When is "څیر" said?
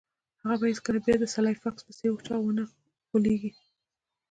1.97-2.13